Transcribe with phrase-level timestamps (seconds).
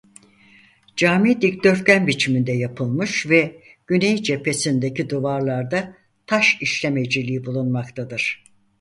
[0.95, 8.43] Cami dikdörtgen biçiminde yapılmıştır ve güney cephesindeki duvarlarda taş işlemeciliği bulunmaktadır.